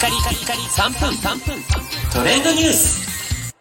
[0.00, 1.62] カリカリカリ3分3分
[2.10, 3.54] トレンドニュース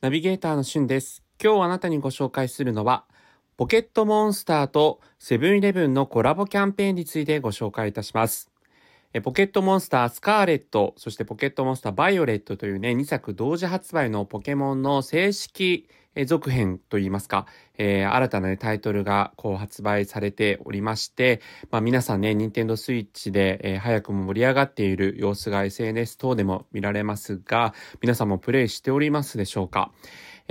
[0.00, 1.24] ナビゲーターのしゅんです。
[1.42, 3.06] 今日あなたにご紹介するのは、
[3.56, 8.49] ポケットモンスターとセブンイレブンのコラボキャンペーンについてご紹介いたします。
[9.18, 15.88] ポケットモンスタースカーレット、そしてポケットモンスターバイオレットというね、2作同時発売のポケモンの正式
[16.26, 21.40] 続編といいますか、えー新たな、ね、タイトルがこう発売されておりまして、
[21.72, 29.90] まあ皆さんね、ニンテンドスイッチで、えー早くも盛り上がっている様子が SNS 等でも見られますが、皆さんもプレイしておりますでしょうか？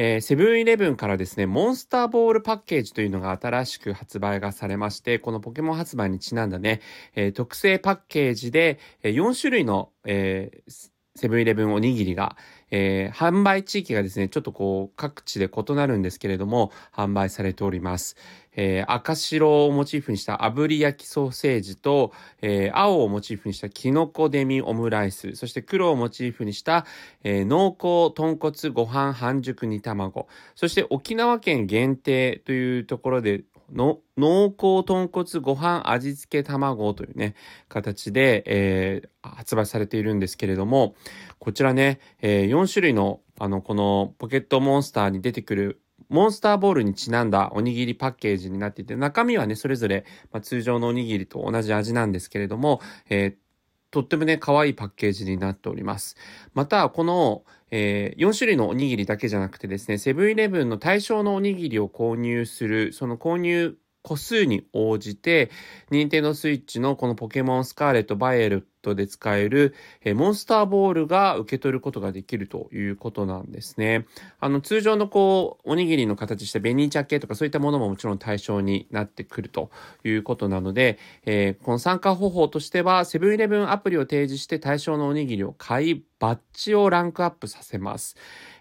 [0.01, 6.79] えーセブンイレブンからですね、モンスターボールパッケージというのが新しく発売がされまして、このポケモン発売にちなんだね、
[7.15, 12.37] えー特製パッケージで、え4種類の、えーセブンイレブンおにぎりが、
[12.71, 18.15] えー販売地域がですね、ちょっとこう、各地で異なるんですけれども、販売されております。
[18.55, 26.85] えー赤白をモチーフにした炙り焼きソーセージと、えー青をモチーフにしたキノコデミオムライス、そして黒をモチーフにした、
[27.23, 37.35] え濃厚豚骨ご飯半熟煮卵、そして沖縄県限定というところで、の濃厚豚骨ご飯味付け卵というね、
[37.67, 40.95] 形で、えー発売されているんですけれども、
[41.39, 53.48] こちらね、え4種類の、あの、このポケットモンスターに出てくるモンスターボールにちなんだおにぎりパッケージになっていて、中身はね、それぞれ、まあ、通常のおにぎりと同じ味なんですけれども、えー
[53.91, 56.15] とってもね、可愛いパッケージになっております。
[56.53, 65.51] また、この、え4種類のおにぎりだけじゃなくてですね、セブンイレブンの対象のおにぎりを購入する、その購入個数に応じて、
[65.91, 74.05] 任天堂スイッチのこのポケモンスカーレット・バイエルトで使える、えモンスターボールが受け取ることができるということなんですね。
[74.39, 79.69] あの、通常のこう、おにぎりの形して紅茶系とかそういったものももちろん対象になってくると
[80.03, 88.15] いうことなので、えーこの参加方法としては、セブンイレブンアプリを提示して対象のおにぎりを買い、バッジをランクアップさせます。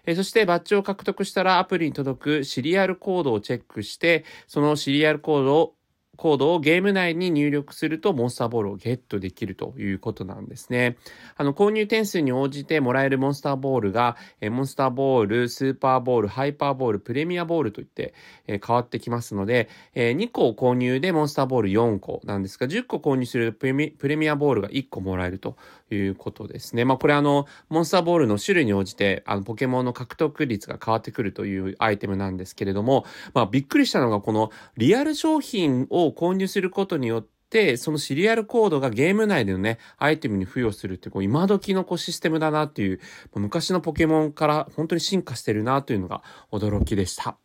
[0.05, 5.75] えーそしてバッジを獲得したらアプリに届くシリアルコードをチェックして、そのシリアルコードを
[6.19, 10.97] コードをゲーム内に入力するとモンスターボールをゲットできるということなんですね。
[11.37, 18.13] あの、購入点数に応じてもらえるモンスターボールが、えモンスターボール、スーパーボール、ハイパーボール、プレミアボールといって、
[18.47, 25.55] え変わってきますので、え2個購入でモンスターボール4個なんですが、10個購入するとプレミアボールが1個もらえると
[25.89, 26.83] いうことですね。
[26.83, 42.99] まあ、これあの、モンスターボールの種類に応じて、あの、ポケモンの獲得率が変わってくるというアイテムなんですけれども、まあ、びっくりしたのが、このリアル商品をを購入することによって、そのシリアルコードがゲーム内でのね、アイテムに付与するって、こう、今時のこうシステムだなっていう、
[43.35, 46.21] 昔のポケモンから本当に進化してるなというのが
[46.51, 47.37] 驚きでした。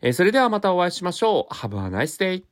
[0.00, 1.54] えーそれではまたお会いしましょう。
[1.54, 2.47] Have a nice day!